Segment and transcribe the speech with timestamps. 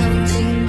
[0.00, 0.59] 曾经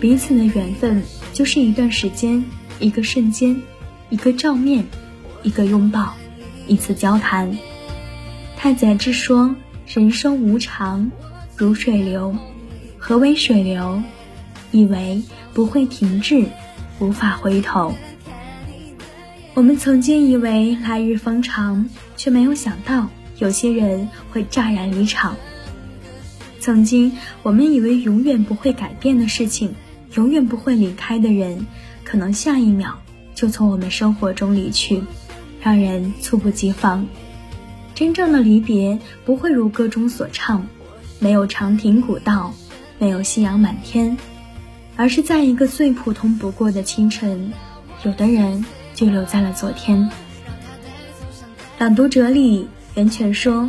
[0.00, 1.02] 彼此的缘分
[1.32, 2.44] 就是一段时间，
[2.80, 3.62] 一个瞬间，
[4.10, 4.84] 一个照面，
[5.42, 6.14] 一个拥抱，
[6.66, 7.56] 一次交谈。
[8.56, 9.56] 太宰治说
[9.88, 11.10] ：“人生无常，
[11.56, 12.36] 如水流。
[12.98, 14.02] 何为水流？
[14.70, 15.22] 以为
[15.54, 16.44] 不会停滞，
[16.98, 17.94] 无法回头。”
[19.54, 21.88] 我们曾经以为来日方长，
[22.18, 25.36] 却没有想到有些人会乍然离场。
[26.60, 27.12] 曾经
[27.42, 29.74] 我们以为永远不会改变的事情，
[30.14, 31.66] 永远不会离开的人，
[32.04, 32.98] 可能下一秒
[33.34, 35.02] 就从我们生活中离去，
[35.60, 37.06] 让人猝不及防。
[37.94, 40.66] 真正的离别不会如歌中所唱，
[41.18, 42.54] 没有长亭古道，
[42.98, 44.16] 没有夕阳满天，
[44.96, 47.52] 而是在一个最普通不过的清晨，
[48.04, 48.64] 有的人。
[48.96, 50.08] 就留在了昨天。
[51.78, 53.68] 朗读者里，袁泉说：“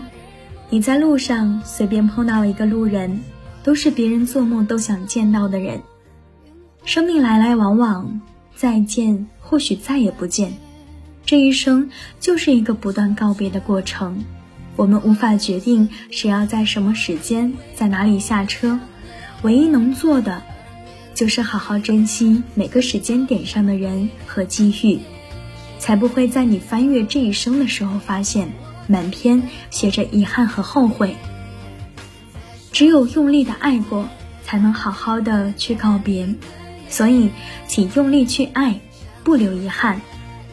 [0.71, 3.19] 你在路上随便碰到一个路人，
[3.61, 5.81] 都是别人做梦都想见到的人。
[6.87, 8.21] 生命来来往往，
[8.55, 10.53] 再见或许再也不见。
[11.25, 11.89] 这一生
[12.21, 14.23] 就是一个不断告别的过程。
[14.77, 18.79] 我们无法决定谁要在什么时间在哪里下车，
[19.41, 20.41] 唯一能做的，
[21.13, 24.97] 就是好好珍惜每个时间点上的人和机遇。”
[25.79, 28.47] 才不会在你翻阅这一生的时候，发现
[28.87, 31.17] 满篇写着遗憾和后悔。
[32.71, 34.07] 只有用力的爱过，
[34.45, 36.33] 才能好好的去告别。
[36.89, 37.29] 所以，
[37.67, 38.79] 请用力去爱，
[39.23, 40.01] 不留遗憾。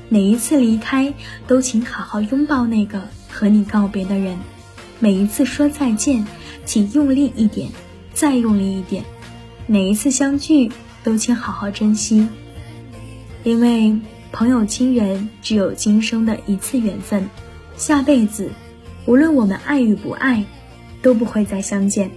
[0.08, 1.12] 每一次离开，
[1.46, 4.38] 都请好好拥抱那个和你告别的人。
[4.98, 6.26] 每一次说再见，
[6.64, 7.70] 请用力一点，
[8.12, 9.04] 再用力一点。
[9.66, 10.70] 每一次相聚，
[11.02, 12.28] 都请好好珍惜，
[13.42, 13.96] 因为。
[14.36, 17.30] 朋友、亲人，只有今生的一次缘分，
[17.76, 18.50] 下辈子，
[19.06, 20.44] 无论我们爱与不爱，
[21.00, 22.10] 都不会再相见。